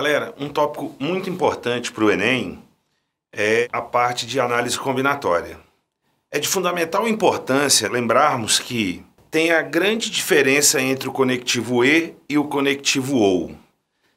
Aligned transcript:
Galera, 0.00 0.34
um 0.40 0.48
tópico 0.48 0.94
muito 0.98 1.28
importante 1.28 1.92
para 1.92 2.02
o 2.02 2.10
Enem 2.10 2.58
é 3.30 3.68
a 3.70 3.82
parte 3.82 4.26
de 4.26 4.40
análise 4.40 4.78
combinatória. 4.78 5.60
É 6.30 6.38
de 6.38 6.48
fundamental 6.48 7.06
importância 7.06 7.86
lembrarmos 7.86 8.58
que 8.58 9.04
tem 9.30 9.50
a 9.50 9.60
grande 9.60 10.08
diferença 10.08 10.80
entre 10.80 11.06
o 11.06 11.12
conectivo 11.12 11.84
E 11.84 12.16
e 12.30 12.38
o 12.38 12.44
conectivo 12.44 13.18
OU. 13.18 13.54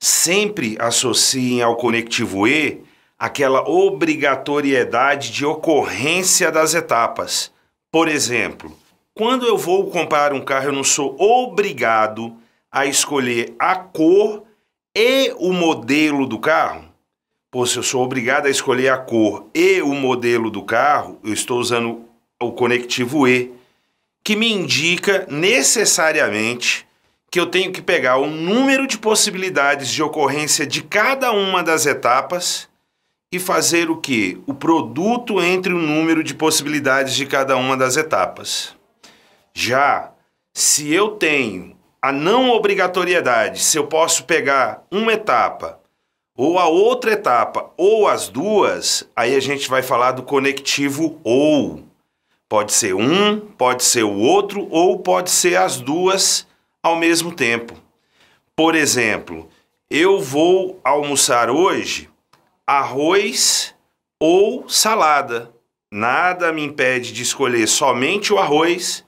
Sempre 0.00 0.76
associem 0.80 1.62
ao 1.62 1.76
conectivo 1.76 2.48
E 2.48 2.82
aquela 3.16 3.62
obrigatoriedade 3.70 5.30
de 5.30 5.46
ocorrência 5.46 6.50
das 6.50 6.74
etapas. 6.74 7.52
Por 7.92 8.08
exemplo, 8.08 8.76
quando 9.14 9.46
eu 9.46 9.56
vou 9.56 9.88
comprar 9.92 10.32
um 10.32 10.40
carro, 10.40 10.70
eu 10.70 10.72
não 10.72 10.82
sou 10.82 11.14
obrigado 11.20 12.36
a 12.68 12.84
escolher 12.84 13.54
a 13.60 13.76
cor 13.76 14.47
e 14.96 15.34
o 15.38 15.52
modelo 15.52 16.26
do 16.26 16.38
carro. 16.38 16.84
Pô, 17.50 17.64
se 17.66 17.76
eu 17.76 17.82
sou 17.82 18.04
obrigado 18.04 18.46
a 18.46 18.50
escolher 18.50 18.90
a 18.90 18.98
cor 18.98 19.48
e 19.54 19.80
o 19.80 19.94
modelo 19.94 20.50
do 20.50 20.62
carro, 20.62 21.18
eu 21.24 21.32
estou 21.32 21.58
usando 21.58 22.04
o 22.40 22.52
conectivo 22.52 23.26
E 23.26 23.52
que 24.22 24.36
me 24.36 24.52
indica 24.52 25.26
necessariamente 25.30 26.86
que 27.30 27.40
eu 27.40 27.46
tenho 27.46 27.72
que 27.72 27.80
pegar 27.80 28.18
o 28.18 28.26
número 28.26 28.86
de 28.86 28.98
possibilidades 28.98 29.88
de 29.88 30.02
ocorrência 30.02 30.66
de 30.66 30.82
cada 30.82 31.32
uma 31.32 31.62
das 31.62 31.86
etapas 31.86 32.68
e 33.32 33.38
fazer 33.38 33.90
o 33.90 33.96
que? 33.96 34.38
O 34.46 34.52
produto 34.52 35.40
entre 35.40 35.72
o 35.72 35.78
número 35.78 36.22
de 36.22 36.34
possibilidades 36.34 37.14
de 37.14 37.24
cada 37.24 37.56
uma 37.56 37.76
das 37.76 37.96
etapas. 37.96 38.74
Já 39.54 40.12
se 40.52 40.92
eu 40.92 41.12
tenho 41.12 41.77
a 42.08 42.12
não 42.12 42.48
obrigatoriedade, 42.48 43.60
se 43.60 43.76
eu 43.76 43.86
posso 43.86 44.24
pegar 44.24 44.82
uma 44.90 45.12
etapa 45.12 45.78
ou 46.34 46.58
a 46.58 46.66
outra 46.66 47.12
etapa 47.12 47.70
ou 47.76 48.08
as 48.08 48.30
duas, 48.30 49.06
aí 49.14 49.34
a 49.34 49.40
gente 49.40 49.68
vai 49.68 49.82
falar 49.82 50.12
do 50.12 50.22
conectivo 50.22 51.20
ou. 51.22 51.84
Pode 52.48 52.72
ser 52.72 52.94
um, 52.94 53.38
pode 53.38 53.84
ser 53.84 54.04
o 54.04 54.16
outro, 54.16 54.66
ou 54.70 55.00
pode 55.00 55.28
ser 55.28 55.56
as 55.56 55.78
duas 55.82 56.46
ao 56.82 56.96
mesmo 56.96 57.30
tempo. 57.30 57.74
Por 58.56 58.74
exemplo, 58.74 59.46
eu 59.90 60.18
vou 60.18 60.80
almoçar 60.82 61.50
hoje 61.50 62.08
arroz 62.66 63.74
ou 64.18 64.66
salada. 64.66 65.52
Nada 65.92 66.54
me 66.54 66.64
impede 66.64 67.12
de 67.12 67.22
escolher 67.22 67.66
somente 67.66 68.32
o 68.32 68.38
arroz 68.38 69.04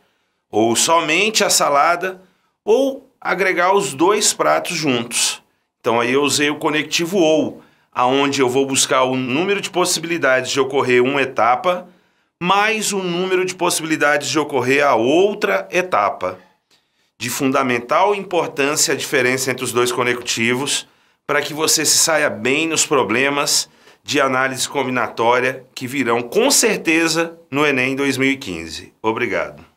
ou 0.50 0.76
somente 0.76 1.42
a 1.42 1.48
salada 1.48 2.28
ou 2.64 3.10
agregar 3.20 3.74
os 3.74 3.94
dois 3.94 4.32
pratos 4.32 4.76
juntos. 4.76 5.42
Então 5.80 6.00
aí 6.00 6.12
eu 6.12 6.22
usei 6.22 6.50
o 6.50 6.58
conectivo 6.58 7.18
ou, 7.18 7.62
aonde 7.92 8.40
eu 8.40 8.48
vou 8.48 8.66
buscar 8.66 9.04
o 9.04 9.16
número 9.16 9.60
de 9.60 9.70
possibilidades 9.70 10.50
de 10.50 10.60
ocorrer 10.60 11.02
uma 11.02 11.22
etapa 11.22 11.88
mais 12.42 12.90
o 12.90 13.02
número 13.02 13.44
de 13.44 13.54
possibilidades 13.54 14.28
de 14.30 14.38
ocorrer 14.38 14.82
a 14.86 14.94
outra 14.94 15.68
etapa. 15.70 16.38
De 17.18 17.28
fundamental 17.28 18.14
importância 18.14 18.94
a 18.94 18.96
diferença 18.96 19.50
entre 19.50 19.62
os 19.62 19.72
dois 19.72 19.92
conectivos 19.92 20.88
para 21.26 21.42
que 21.42 21.52
você 21.52 21.84
se 21.84 21.98
saia 21.98 22.30
bem 22.30 22.66
nos 22.66 22.86
problemas 22.86 23.68
de 24.02 24.20
análise 24.20 24.66
combinatória 24.66 25.64
que 25.74 25.86
virão 25.86 26.22
com 26.22 26.50
certeza 26.50 27.38
no 27.50 27.66
Enem 27.66 27.94
2015. 27.94 28.94
Obrigado. 29.02 29.69